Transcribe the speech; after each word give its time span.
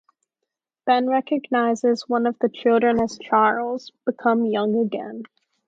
Ben 0.87 1.07
recognizes 1.07 2.05
one 2.09 2.25
of 2.25 2.35
the 2.39 2.49
children 2.49 2.99
as 2.99 3.19
Charles, 3.19 3.91
become 4.03 4.47
young 4.47 4.75
again. 4.79 5.21